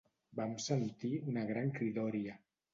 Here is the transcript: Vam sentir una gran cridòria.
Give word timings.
Vam 0.39 0.55
sentir 0.67 1.13
una 1.33 1.45
gran 1.53 1.71
cridòria. 1.79 2.43